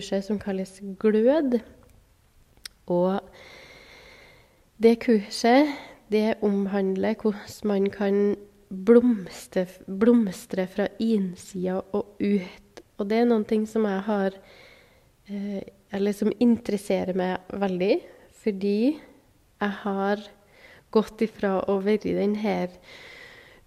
[0.00, 1.60] kurset som kalles Glød.
[2.88, 3.20] Og
[4.80, 5.68] det kurset,
[6.10, 8.36] det omhandler hvordan man kan
[8.70, 12.80] blomstre, blomstre fra innsida og ut.
[12.96, 14.32] Og det er ting som jeg har
[15.28, 15.62] eh,
[15.92, 17.96] Eller som interesserer meg veldig,
[18.44, 18.94] fordi
[19.60, 20.20] jeg har
[20.94, 22.70] gått ifra å være den her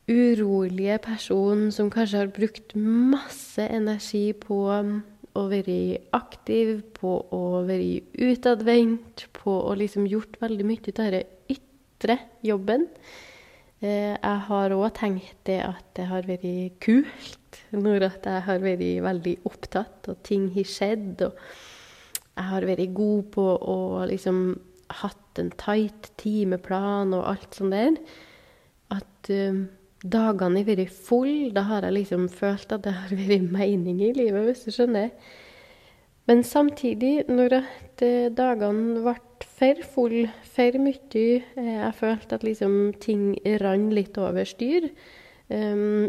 [0.07, 5.01] urolige personen som kanskje har brukt masse energi på um,
[5.37, 11.23] å være aktiv, på å være utadvendt, på å liksom gjort veldig mye av denne
[11.53, 12.87] ytre jobben.
[13.83, 17.39] Eh, jeg har òg tenkt det at det har vært kult
[17.73, 21.25] når jeg har vært veldig opptatt, og ting har skjedd.
[21.27, 21.33] Og
[22.33, 24.45] jeg har vært god på å liksom
[25.01, 27.97] hatt en tight timeplan og alt sånt der.
[28.93, 29.65] At um,
[30.03, 31.53] dagene har vært fulle.
[31.55, 35.13] Da har jeg liksom følt at det har vært mening i livet, hvis du skjønner.
[36.27, 41.23] Men samtidig, når at uh, dagene ble for fulle, for mye
[41.59, 44.87] eh, Jeg følte at liksom ting rant litt over styr.
[45.49, 46.07] Um,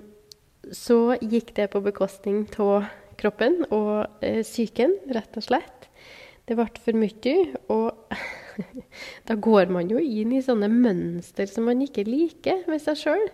[0.70, 2.86] så gikk det på bekostning av
[3.18, 5.90] kroppen og uh, psyken, rett og slett.
[6.46, 7.36] Det ble for mye.
[7.74, 7.90] Og
[9.28, 13.30] da går man jo inn i sånne mønster som man ikke liker ved seg sjøl.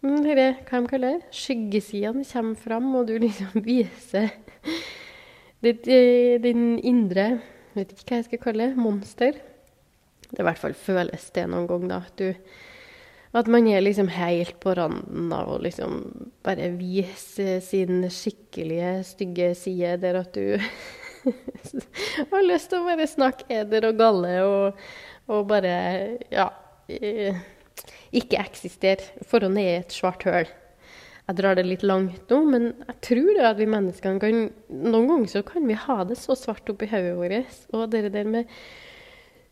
[0.00, 4.30] Dette, hva de kaller skyggesidene kommer fram, og du liksom viser
[5.60, 7.34] ditt, eh, din indre
[7.76, 8.82] Vet ikke hva jeg skal kalle det.
[8.82, 9.36] Monster.
[10.26, 12.00] Det i hvert fall føles det noen gang, da.
[12.02, 12.34] At, du,
[13.38, 16.00] at man er liksom helt på randen av å liksom
[16.42, 20.58] bare vise sin skikkelige, stygge side, der at du
[22.32, 24.84] har lyst til å bare snakke eder og galle og,
[25.30, 25.72] og bare
[26.32, 26.50] ja
[26.90, 27.38] eh,
[28.16, 29.22] ikke eksistere.
[29.28, 30.50] Forhånd er et svart høl.
[31.30, 35.30] Jeg drar det litt langt nå, men jeg tror at vi menneskene kan Noen ganger
[35.30, 37.60] så kan vi ha det så svart oppi hodet vårt.
[37.76, 38.50] Og det der med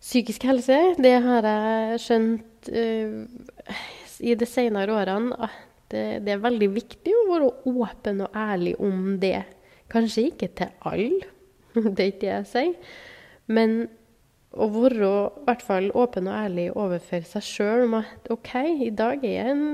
[0.02, 3.78] psykisk helse, det har jeg skjønt uh,
[4.26, 8.74] i de senere årene at det, det, er veldig viktig å være åpen og ærlig
[8.82, 9.44] om det.
[9.88, 11.30] Kanskje ikke til alle,
[11.94, 12.90] det er ikke det jeg sier.
[13.48, 13.78] Men
[14.56, 18.54] å være i hvert fall åpen og ærlig overfor seg sjøl om at OK,
[18.88, 19.64] i dag er en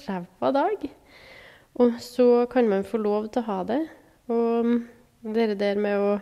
[0.00, 0.88] ræva dag.
[1.78, 3.82] Og så kan man få lov til å ha det.
[4.32, 4.72] Og
[5.36, 6.12] det der med å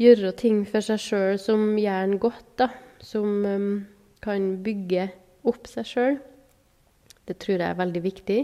[0.00, 2.70] gjøre ting for seg sjøl som gjør en godt, da.
[3.04, 3.70] Som um,
[4.24, 5.08] kan bygge
[5.46, 6.18] opp seg sjøl.
[7.28, 8.40] Det tror jeg er veldig viktig.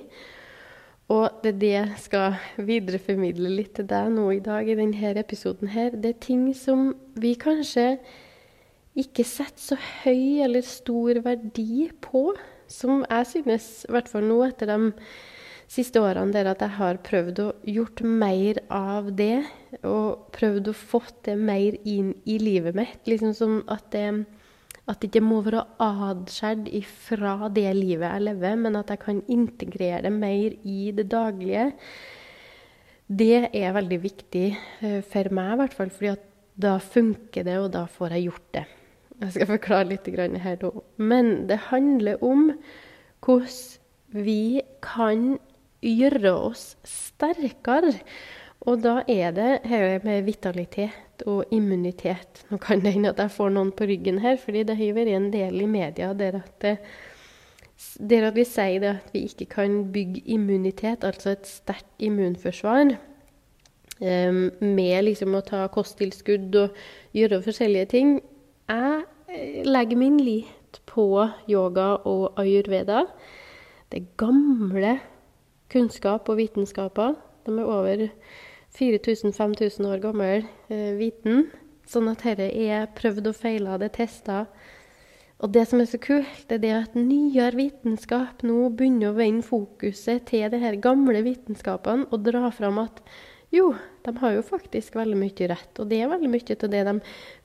[1.12, 5.14] Og det er det jeg skal videreformidle litt til deg nå i dag i denne
[5.20, 5.92] episoden her.
[5.92, 7.98] Det er ting som vi kanskje
[8.98, 12.28] ikke setter så høy eller stor verdi på,
[12.70, 14.92] som jeg synes, i hvert fall nå etter de
[15.70, 19.42] siste årene, der at jeg har prøvd å gjort mer av det.
[19.82, 23.02] Og prøvd å få det mer inn i livet mitt.
[23.10, 24.08] Liksom som at det
[24.84, 26.66] at det ikke må være adskjedd
[27.06, 31.70] fra det livet jeg lever, men at jeg kan integrere det mer i det daglige.
[33.08, 36.14] Det er veldig viktig eh, for meg, i hvert fall, fordi
[36.60, 38.64] da funker det, og da får jeg gjort det.
[39.22, 40.08] Jeg skal forklare litt
[40.42, 40.70] her nå.
[40.96, 42.50] Men det handler om
[43.24, 43.80] hvordan
[44.14, 45.36] vi kan
[45.84, 47.94] gjøre oss sterkere.
[48.64, 52.44] Og da er det her med vitalitet og immunitet.
[52.48, 55.12] Nå kan det hende at jeg får noen på ryggen her, fordi det har vært
[55.12, 56.68] en del i media der at,
[58.00, 62.94] der at vi sier at vi ikke kan bygge immunitet, altså et sterkt immunforsvar,
[64.00, 66.80] um, med liksom å ta kosttilskudd og
[67.12, 68.16] gjøre forskjellige ting.
[68.68, 71.06] Jeg legger min lit på
[71.50, 73.04] yoga og ayurveda.
[73.92, 74.94] Det er gamle
[75.72, 77.18] kunnskap og vitenskaper.
[77.44, 78.06] De er over
[78.78, 81.50] 4000-5000 år gammel eh, viten.
[81.84, 84.38] Sånn at dette er prøvd og feila, det er testa.
[85.44, 89.18] Og det som er så kult, det er det at nyere vitenskap nå begynner å
[89.18, 93.02] vende fokuset til de gamle vitenskapene og dra fram at
[93.54, 93.72] jo,
[94.04, 95.80] de har jo faktisk veldig mye rett.
[95.80, 96.94] Og det er veldig mye av det de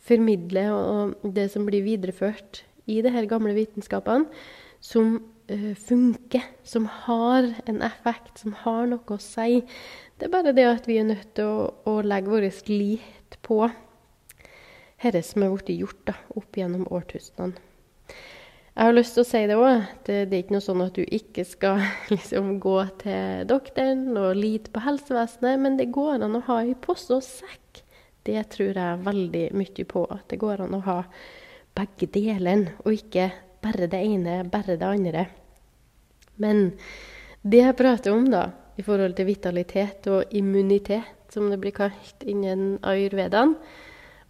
[0.10, 4.30] formidler, og det som blir videreført i de her gamle vitenskapene,
[4.82, 5.18] som
[5.52, 9.62] uh, funker, som har en effekt, som har noe å si.
[10.18, 13.64] Det er bare det at vi er nødt til å, å legge vår lit på
[15.00, 17.69] dette som er blitt gjort da, opp gjennom årtusenene.
[18.80, 20.96] Jeg har lyst til å si det òg, det, det, er ikke noe sånn at
[20.96, 21.82] du ikke skal
[22.14, 26.78] liksom, gå til doktoren og lite på helsevesenet, men det går an å ha i
[26.80, 27.82] pose og sekk.
[28.24, 30.06] Det tror jeg veldig mye på.
[30.08, 30.98] At det går an å ha
[31.76, 33.28] begge delene, og ikke
[33.60, 35.28] bare det ene, bare det andre.
[36.40, 36.70] Men
[37.44, 38.46] det jeg prater om, da,
[38.80, 43.58] i forhold til vitalitet og immunitet, som det blir kalt innen ayurvedaen.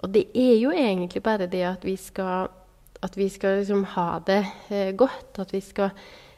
[0.01, 2.49] Og det er jo egentlig bare det at vi skal,
[3.05, 5.39] at vi skal liksom ha det eh, godt.
[5.39, 5.93] At vi skal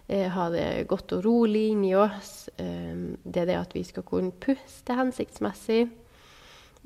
[0.08, 2.50] eh, ha det godt og rolig inni oss.
[2.62, 5.88] Eh, det er det at vi skal kunne puste hensiktsmessig.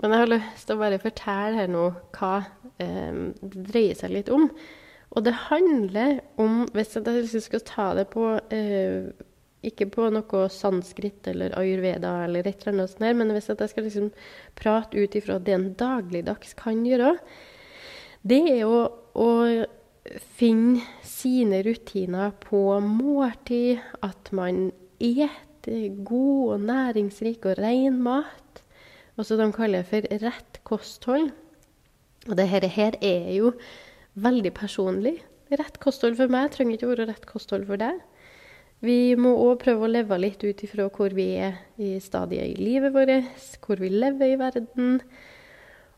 [0.02, 1.86] Men jeg har lyst til å bare fortelle her nå
[2.18, 2.34] hva
[2.84, 4.50] eh, det dreier seg litt om.
[5.16, 9.12] Og det handler om Hvis jeg liksom skal ta det på eh,
[9.64, 13.70] Ikke på noe sanskrit eller ayurveda eller et eller annet sånt, her, men hvis jeg
[13.72, 14.10] skal liksom
[14.60, 17.16] prate ut ifra det en dagligdags kan gjøre,
[18.26, 18.80] det er å,
[19.14, 19.30] å
[20.38, 24.70] finne sine rutiner på måltid, at man
[25.02, 28.62] eter god og næringsrik og ren mat.
[29.16, 31.32] Og så de kaller det for rett kosthold.
[32.26, 33.54] Og dette her er jo
[34.18, 35.20] veldig personlig.
[35.54, 38.02] Rett kosthold for meg trenger ikke å være rett kosthold for deg.
[38.86, 42.58] Vi må òg prøve å leve litt ut ifra hvor vi er i stadiet i
[42.60, 43.30] livet vårt,
[43.64, 45.00] hvor vi lever i verden.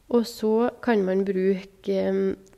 [0.08, 2.04] Og så kan man bruke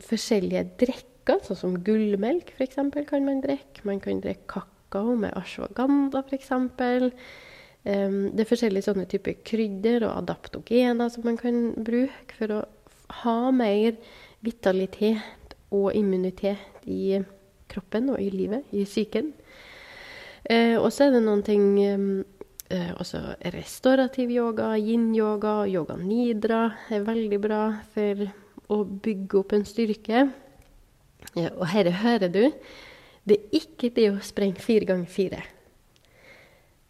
[0.06, 2.78] forskjellige drikker, sånn som gullmelk f.eks.
[3.10, 3.86] kan man drikke.
[3.90, 6.52] Man kan drikke kakao med ashwaganda f.eks.
[7.80, 12.64] Um, det er forskjellige sånne typer krydder og adaptogener som man kan bruke for å
[13.24, 13.96] ha mer
[14.46, 17.22] vitalitet og immunitet i
[17.70, 19.32] kroppen og i livet, i psyken.
[20.50, 21.66] Eh, og så er det noen ting
[22.70, 23.22] eh, også
[23.54, 27.64] restaurativ yoga, yin-yoga, yoga nidra er veldig bra
[27.94, 28.28] for
[28.70, 30.28] å bygge opp en styrke.
[31.36, 32.44] Ja, og her hører du.
[33.28, 35.42] Det er ikke det å sprenge fire ganger fire.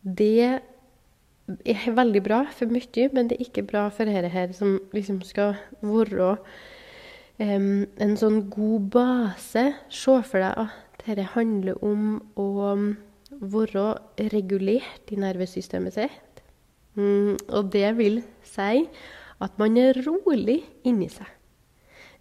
[0.03, 0.59] Det
[1.65, 5.23] er veldig bra for mye, men det er ikke bra for dette her som liksom
[5.25, 6.35] skal være
[7.39, 9.65] um, en sånn god base.
[9.89, 12.47] Se for deg at dette handler om å
[13.39, 13.85] være
[14.33, 16.43] regulert i nervesystemet sitt.
[16.99, 18.83] Mm, og det vil si
[19.39, 21.27] at man er rolig inni seg.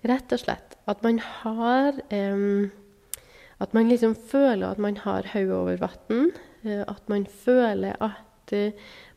[0.07, 0.77] Rett og slett.
[0.87, 2.71] At man har um,
[3.59, 6.31] At man liksom føler at man har hodet over vann.
[6.65, 8.71] Uh, at man føler at uh,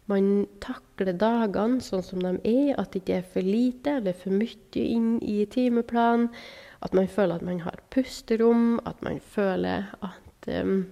[0.10, 4.34] man takler dagene sånn som de er, at det ikke er for lite eller for
[4.34, 6.32] mye inn i timeplanen.
[6.82, 10.90] At man føler at man har pusterom, at man føler at um,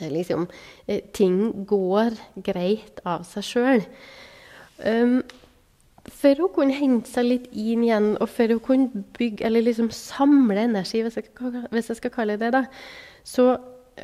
[0.00, 0.46] liksom,
[0.86, 3.84] eh, ting går greit av seg sjøl.
[4.78, 5.22] Um,
[6.08, 9.90] for å kunne hente seg litt inn igjen, og for å kunne bygge, eller liksom
[9.94, 11.28] samle energi, hvis jeg,
[11.72, 12.64] hvis jeg skal kalle det det,
[13.26, 13.50] så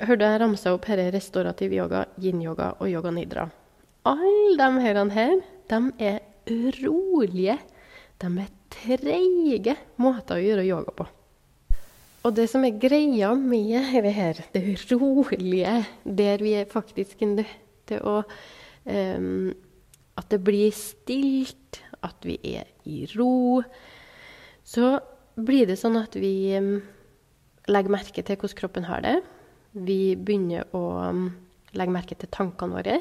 [0.04, 3.48] hørte jeg ramsa opp her restaurativ yoga, yin-yoga og yoga nidra.
[4.04, 5.38] Alle de her,
[5.70, 6.20] de er
[6.82, 7.58] rolige.
[8.20, 11.06] De er treige måter å gjøre yoga på.
[12.24, 14.62] Og det som er greia med det her, det
[14.92, 15.74] rolige,
[16.04, 17.50] der vi er faktisk nødt
[17.86, 18.22] til å
[18.88, 19.52] um,
[20.16, 23.62] At det blir stilt, at vi er i ro.
[24.62, 25.00] Så
[25.34, 26.76] blir det sånn at vi um,
[27.66, 29.16] legger merke til hvordan kroppen har det.
[29.74, 31.26] Vi begynner å um,
[31.74, 33.00] legge merke til tankene våre.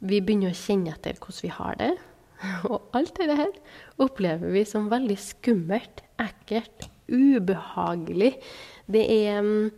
[0.00, 1.92] Vi begynner å kjenne etter hvordan vi har det.
[2.72, 3.52] Og alt dette her
[4.00, 8.36] opplever vi som veldig skummelt, ekkelt, ubehagelig.
[8.86, 9.70] Det er mm,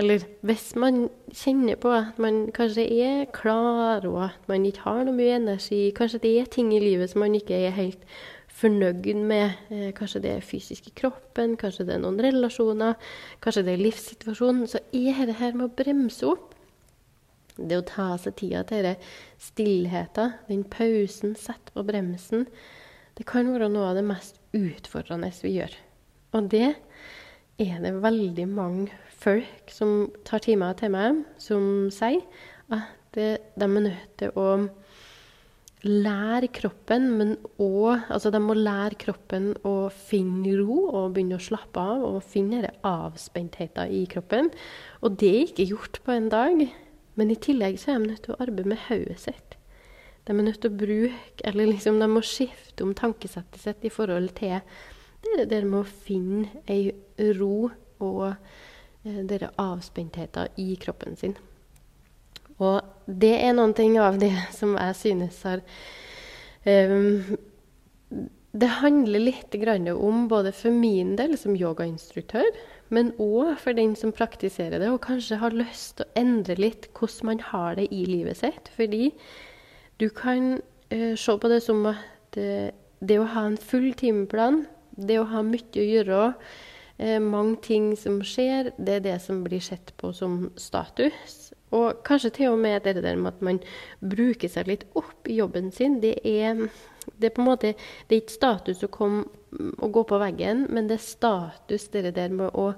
[0.00, 5.04] Eller hvis man kjenner på at man kanskje er klar, og at man ikke har
[5.04, 8.06] noe mye energi Kanskje det er ting i livet som man ikke er helt
[8.48, 9.58] fornøyd med.
[9.70, 12.96] Eh, kanskje det er fysisk i kroppen, kanskje det er noen relasjoner,
[13.44, 14.66] kanskje det er livssituasjonen.
[14.68, 16.54] Så er det her med å bremse opp
[17.56, 22.46] det å ta seg tida til denne stillheten, den pausen, sette på bremsen,
[23.18, 25.74] det kan være noe av det mest utfordrende vi gjør.
[26.36, 26.74] Og det
[27.60, 28.88] er det veldig mange
[29.20, 32.22] folk som tar timer til meg, som sier
[32.72, 34.48] at de er nødt til å
[35.80, 41.42] lære kroppen, men òg Altså, de må lære kroppen å finne ro og begynne å
[41.42, 44.50] slappe av og finne avspentheten i kroppen.
[45.00, 46.66] Og det er ikke gjort på en dag.
[47.16, 49.56] Men i tillegg så er de nødt til å arbeide med hodet sitt.
[50.28, 53.92] De er nødt til å bruke Eller liksom de må skifte om tankesettet sitt i
[53.92, 54.60] forhold til
[55.22, 56.90] det der med å finne ei
[57.38, 61.36] ro og eh, dere avspentheten i kroppen sin.
[62.60, 65.62] Og det er noen ting av det som jeg synes har
[66.66, 67.38] um,
[68.50, 69.54] Det handler litt
[69.94, 72.48] om, både for min del som yogainstruktør,
[72.90, 76.88] men òg for den som praktiserer det, og kanskje har lyst til å endre litt
[76.90, 78.68] hvordan man har det i livet sitt.
[78.74, 79.12] Fordi
[80.00, 80.58] du kan
[80.92, 82.02] uh, se på det som at
[82.34, 84.64] det, det å ha en full timeplan,
[85.06, 86.24] det å ha mye å gjøre,
[87.00, 91.48] Eh, mange ting som skjer, det er det som blir sett på som status.
[91.72, 93.60] Og kanskje til og med det der med at man
[94.04, 96.00] bruker seg litt opp i jobben sin.
[96.02, 96.66] Det er,
[97.16, 97.72] det er på en måte
[98.08, 99.24] Det er ikke status å komme
[99.78, 102.74] og gå på veggen, men det er status det der med å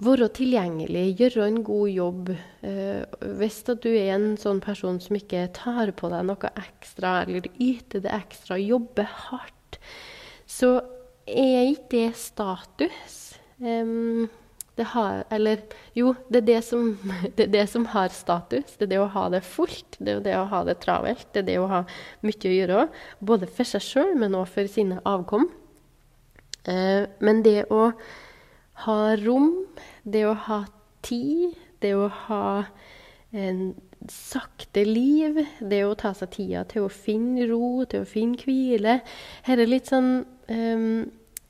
[0.00, 2.34] være tilgjengelig, gjøre en god jobb.
[2.64, 3.02] Eh,
[3.36, 8.06] hvis du er en sånn person som ikke tar på deg noe ekstra, eller yter
[8.06, 9.82] det ekstra, jobber hardt,
[10.48, 10.78] så
[11.28, 13.16] er ikke det status.
[13.58, 14.28] Um,
[14.78, 15.64] det har Eller
[15.96, 16.92] jo, det er det, som,
[17.36, 18.76] det er det, som, har status.
[18.78, 21.26] Det er det å ha det fullt, det er det å ha det travelt.
[21.32, 21.82] Det er det å ha
[22.22, 22.86] mye å gjøre,
[23.18, 25.48] både for seg sjøl, men òg for sine avkom.
[26.68, 27.90] Uh, men det å
[28.84, 29.50] ha rom,
[30.06, 30.62] det å ha
[31.02, 32.46] tid, det å ha
[33.34, 33.72] en
[34.08, 39.00] sakte liv, det å ta seg tida til å finne ro, til å finne hvile.
[39.46, 41.08] Her er litt sånn um,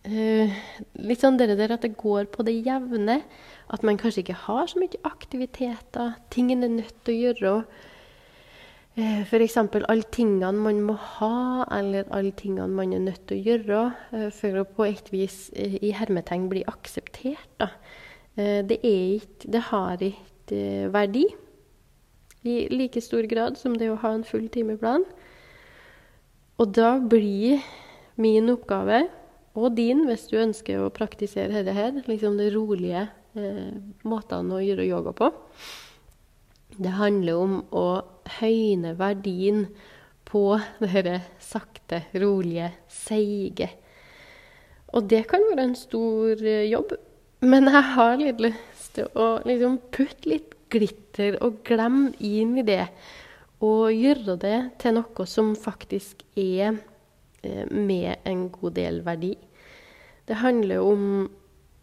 [0.09, 0.57] uh,
[1.05, 3.21] Litt sånn det der at det går på det jevne.
[3.69, 6.17] At man kanskje ikke har så mye aktiviteter.
[6.33, 7.55] Ting en er nødt til å gjøre.
[8.99, 9.57] Eh, F.eks.
[9.61, 13.83] alle tingene man må ha, eller alle tingene man er nødt til å gjøre
[14.17, 17.50] eh, for å på et vis eh, i hermetegn bli akseptert.
[17.62, 17.71] Da.
[18.38, 21.25] Det, ikke, det har ikke verdi
[22.47, 25.03] i like stor grad som det å ha en full timeplan.
[26.62, 27.65] Og da blir
[28.15, 29.09] min oppgave,
[29.59, 33.07] og din hvis du ønsker å praktisere dette her, liksom de rolige
[33.38, 33.77] eh,
[34.09, 35.31] måtene å gjøre yoga på,
[36.79, 37.87] det handler om å
[38.38, 39.67] høyne verdien
[40.29, 40.43] på
[40.83, 43.71] dette sakte, rolige, seige.
[44.95, 46.95] Og det kan være en stor eh, jobb,
[47.45, 52.67] men jeg har litt lyst til å liksom putte litt glitter og glemme inn i
[52.67, 52.85] det.
[53.65, 56.79] Og gjøre det til noe som faktisk er
[57.43, 59.35] eh, med en god del verdi.
[60.28, 61.04] Det handler om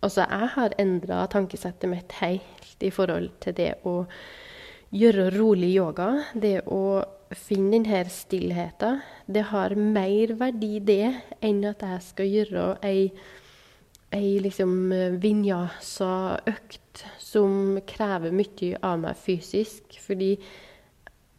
[0.05, 4.03] Altså, jeg har endra tankesettet mitt helt i forhold til det å
[4.93, 7.01] gjøre rolig yoga, det å
[7.33, 11.07] finne denne stillheten, det har mer verdi det
[11.41, 13.07] enn at jeg skal gjøre ei,
[14.13, 19.97] ei liksom vinyasa-økt som krever mye av meg fysisk.
[20.05, 20.35] Fordi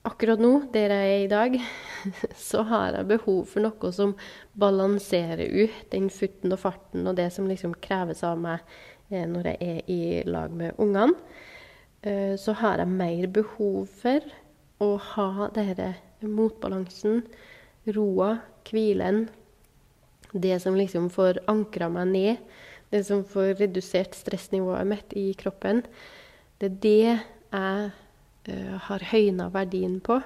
[0.06, 1.56] akkurat nå, der jeg er i dag,
[2.48, 4.14] så har jeg behov for noe som
[4.58, 8.62] balanserer ut den futten og farten og det som liksom kreves av meg
[9.10, 11.16] eh, når jeg er i lag med ungene.
[12.06, 14.22] Eh, så har jeg mer behov for
[14.82, 17.24] å ha denne motbalansen,
[17.96, 18.36] roa,
[18.68, 19.26] hvilen.
[20.32, 22.42] Det som liksom får ankra meg ned,
[22.92, 25.82] det som får redusert stressnivået mitt i kroppen.
[26.60, 27.90] Det er det jeg
[28.50, 30.20] uh, har høyna verdien på.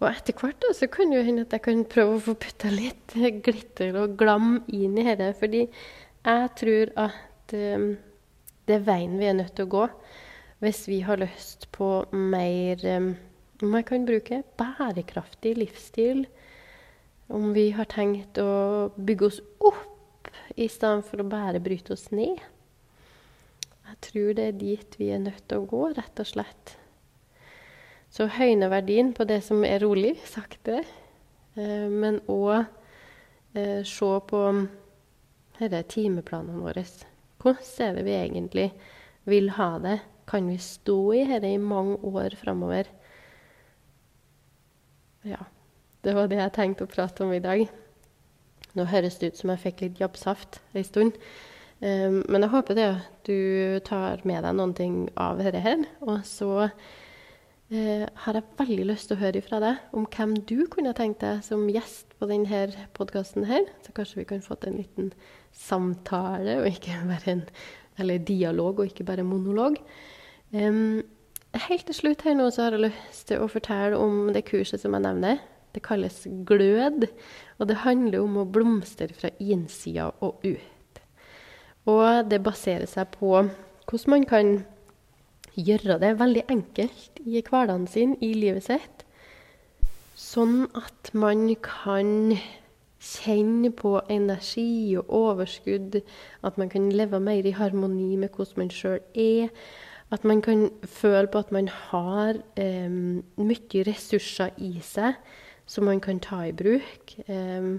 [0.00, 2.72] Og etter hvert da, så kan det hende at jeg kan prøve å få putta
[2.72, 5.32] litt glitter og glam inn i dette.
[5.40, 7.90] Fordi jeg tror at um,
[8.68, 9.86] det er veien vi er nødt til å gå
[10.60, 12.82] hvis vi har lyst på mer
[13.64, 16.24] om jeg kan bruke bærekraftig livsstil,
[17.28, 22.08] om vi har tenkt å bygge oss opp i stedet for å bare bryte oss
[22.14, 22.40] ned.
[23.90, 26.76] Jeg tror det er dit vi er nødt til å gå, rett og slett.
[28.10, 30.80] Så høyne verdien på det som er rolig, sakte,
[31.54, 32.64] eh, men òg
[33.54, 34.40] eh, se på
[35.60, 36.82] disse timeplanene våre.
[37.40, 38.66] Hvordan er det vi egentlig
[39.30, 40.00] vil ha det?
[40.26, 42.90] Kan vi stå i dette i mange år framover?
[45.26, 45.46] Ja.
[46.00, 47.66] Det var det jeg tenkte å prate om i dag.
[48.72, 51.18] Nå høres det ut som jeg fikk litt jobbsaft ei stund.
[51.80, 52.86] Men jeg håper det
[53.28, 55.84] du tar med deg noen ting av dette her.
[56.00, 56.70] Og så
[57.72, 61.22] uh, har jeg veldig lyst til å høre fra deg om hvem du kunne tenkt
[61.24, 63.66] deg som gjest på denne podkasten her.
[63.84, 65.12] Så kanskje vi kan fått en liten
[65.56, 67.46] samtale, og ikke bare en
[68.00, 69.76] eller dialog, og ikke bare monolog.
[70.54, 71.02] Um,
[71.66, 74.82] helt til slutt her nå så har jeg lyst til å fortelle om det kurset
[74.82, 75.40] som jeg nevner.
[75.74, 77.06] Det kalles Glød,
[77.58, 81.02] og det handler om å blomstre fra innsida og ut.
[81.90, 83.30] Og det baserer seg på
[83.90, 84.50] hvordan man kan
[85.56, 89.04] gjøre det veldig enkelt i hverdagen sin, i livet sitt.
[90.20, 92.36] Sånn at man kan
[93.00, 96.00] kjenne på energi og overskudd.
[96.44, 99.48] At man kan leve mer i harmoni med hvordan man sjøl er.
[100.10, 105.14] At man kan føle på at man har eh, mye ressurser i seg
[105.70, 107.14] som man kan ta i bruk.
[107.26, 107.78] Eh,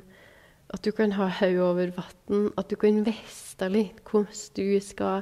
[0.72, 2.50] at du kan ha hodet over vann.
[2.58, 5.22] At du kan vite litt hvordan du skal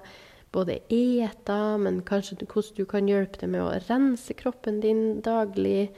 [0.56, 5.92] både ete, men kanskje hvordan du kan hjelpe deg med å rense kroppen din daglig.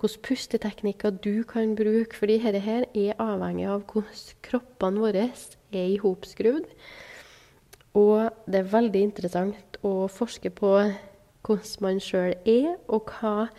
[0.00, 2.16] Hvilke pusteteknikker du kan bruke.
[2.16, 5.26] fordi dette her er avhengig av hvordan kroppene våre
[5.72, 6.64] er ihopskrudd.
[7.94, 10.72] Og det er veldig interessant å forske på
[11.44, 13.50] hvordan man sjøl er, og hva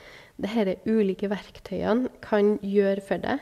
[0.41, 3.41] disse ulike verktøyene kan gjøre for deg.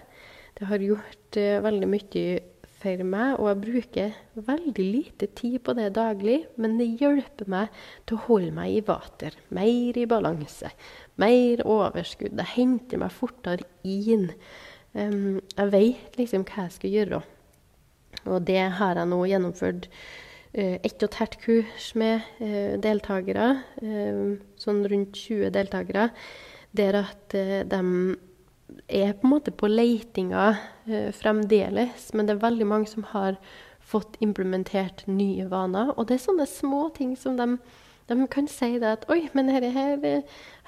[0.59, 2.39] Det har gjort uh, veldig mye
[2.79, 4.15] for meg, og jeg bruker
[4.47, 7.73] veldig lite tid på det daglig, men det hjelper meg
[8.07, 10.71] til å holde meg i vater, mer i balanse,
[11.19, 12.37] mer overskudd.
[12.39, 14.29] Det henter meg fortere inn.
[14.93, 17.21] Um, jeg vet liksom hva jeg skal gjøre.
[18.29, 23.51] Og det har jeg nå gjennomført uh, ett og et halvt kurs med uh, deltakere,
[23.83, 24.23] uh,
[24.59, 26.09] sånn rundt 20 deltakere,
[26.79, 27.83] der at uh, de
[28.87, 30.45] er på en måte på leitinga
[30.87, 33.37] eh, fremdeles, men det er veldig mange som har
[33.89, 35.93] fått implementert nye vaner.
[35.97, 37.55] Og det er sånne små ting som de,
[38.09, 40.03] de kan si det at Oi, men dette her,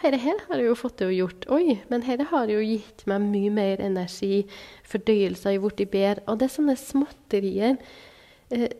[0.01, 1.46] har jeg jo fått det gjort.
[1.53, 4.46] Oi, men dette har jo gitt meg mye mer energi.
[4.89, 6.25] Fordøyelser har blitt bedre.
[6.27, 7.77] Og det er sånne småtterier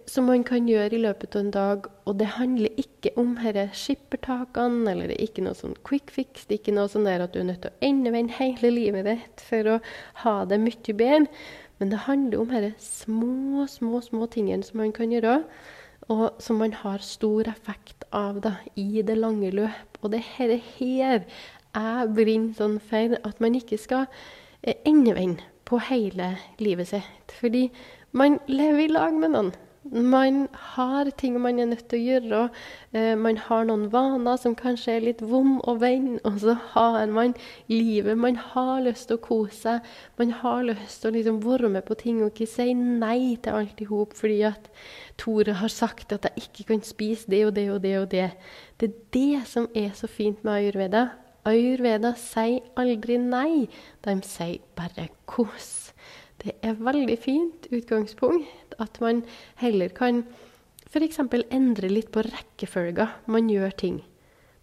[0.10, 1.88] som man kan gjøre i løpet av en dag.
[2.10, 6.46] Og det handler ikke om disse skippertakene, eller det er ikke noe sånn quick fix.
[6.46, 9.08] Det er ikke noe sånn der at du er nødt til å endevende hele livet
[9.08, 9.78] ditt for å
[10.26, 11.28] ha det mye bedre.
[11.82, 15.40] Men det handler om disse små, små, små tingene som man kan gjøre,
[16.12, 19.98] og som man har stor effekt av da, i det lange løp.
[20.02, 21.24] Og det dette her
[21.72, 24.10] jeg brenner sånn for at man ikke skal
[24.62, 27.36] eh, endevende på hele livet sitt.
[27.40, 27.70] Fordi
[28.12, 29.52] man lever i lag med noen.
[29.84, 32.42] Man har ting man er nødt til å gjøre.
[32.94, 36.20] Eh, man har noen vaner som kanskje er litt vond å vende.
[36.28, 37.34] Og så har man
[37.68, 38.18] livet.
[38.18, 39.90] Man har lyst til å kose seg.
[40.22, 43.58] Man har lyst til å liksom være med på ting og ikke si nei til
[43.58, 44.70] alt i hop fordi at
[45.18, 48.30] Tore har sagt at jeg ikke kan spise det og det og det og det.
[48.78, 51.08] Det er det som er så fint med ayurveda.
[51.50, 53.66] Ayurveda sier aldri nei.
[54.06, 55.81] De sier bare kos.
[56.42, 59.22] Det er veldig fint utgangspunkt at man
[59.62, 60.24] heller kan
[60.90, 61.20] f.eks.
[61.54, 64.00] endre litt på rekkefølga man gjør ting.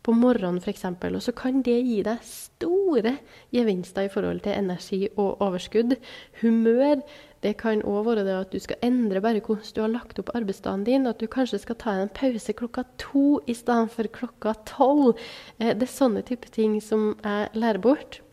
[0.03, 0.85] På morgenen f.eks.
[0.89, 3.15] Og så kan det gi deg store
[3.55, 5.97] gevinster i forhold til energi og overskudd.
[6.43, 7.03] Humør.
[7.45, 10.33] Det kan òg være det at du skal endre bare hvordan du har lagt opp
[10.35, 11.07] arbeidsdagen din.
[11.07, 15.15] At du kanskje skal ta en pause klokka to i stedet for klokka tolv.
[15.61, 18.25] Eh, det er sånne type ting som jeg lærer bort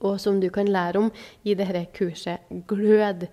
[0.00, 1.10] og som du kan lære om
[1.44, 3.26] i dette kurset Glød.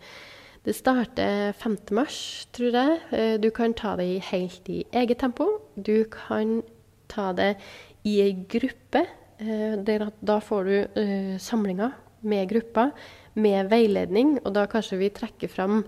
[0.65, 1.77] Det starter 5.
[1.91, 3.01] mars, tror jeg.
[3.13, 5.45] Eh, du kan ta det helt i eget tempo.
[5.77, 6.63] Du kan
[7.07, 7.55] ta det
[8.03, 9.05] i ei gruppe.
[9.37, 9.77] Eh,
[10.25, 11.91] da får du uh, samlinger
[12.21, 12.91] med grupper,
[13.35, 14.39] med veiledning.
[14.43, 15.83] Og da kanskje vi trekker fram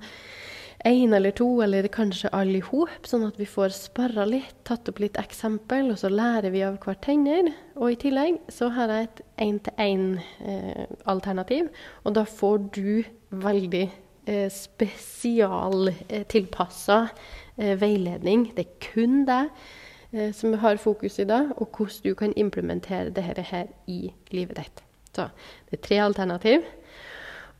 [0.86, 4.90] én eller to, eller kanskje alle i hop, sånn at vi får sparra litt, tatt
[4.92, 7.54] opp litt eksempel, og så lærer vi av hverandre.
[7.80, 11.72] Og i tillegg så har jeg et én-til-én-alternativ, eh,
[12.06, 12.94] og da får du
[13.48, 13.86] veldig
[14.30, 17.00] eh, spesialtilpassa
[17.58, 18.42] eh, veiledning.
[18.56, 19.46] Det er kun deg
[20.14, 24.58] eh, som har fokus i dag, og hvordan du kan implementere dette her i livet
[24.62, 24.84] ditt.
[25.18, 25.24] Så
[25.70, 26.60] det er tre alternativ.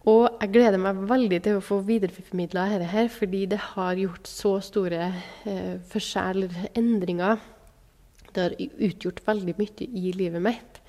[0.08, 4.54] Og jeg gleder meg veldig til å få videreformidla her, fordi det har gjort så
[4.64, 5.10] store
[5.44, 7.42] eh, forskjeller, endringer.
[8.32, 8.56] Det har
[8.88, 10.80] utgjort veldig mye i livet mitt.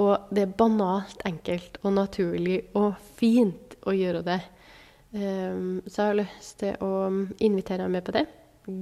[0.00, 4.38] Og det er banalt enkelt og naturlig og fint å gjøre det.
[5.12, 6.92] Um, så jeg har lyst til å
[7.44, 8.26] invitere deg med på det.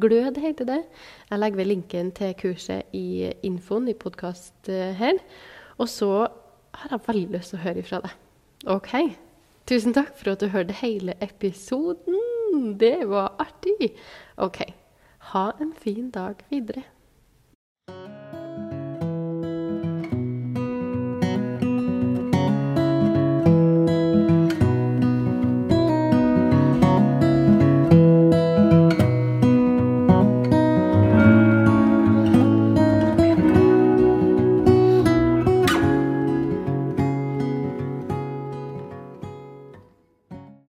[0.02, 0.82] Glød heter det.
[1.30, 5.18] Jeg legger ved linken til kurset i infoen i podkast eh, her.
[5.78, 8.22] Og så har jeg veldig lyst til å høre ifra deg.
[8.70, 8.94] OK?
[9.70, 12.16] Tusen takk for at du hørte hele episoden.
[12.80, 13.92] Det var artig.
[14.36, 14.64] OK.
[15.30, 16.82] Ha en fin dag videre.